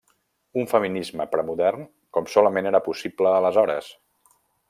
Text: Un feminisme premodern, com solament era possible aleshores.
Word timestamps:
Un 0.61 0.63
feminisme 0.69 1.27
premodern, 1.33 1.85
com 2.17 2.31
solament 2.37 2.71
era 2.71 2.83
possible 2.89 3.35
aleshores. 3.35 3.93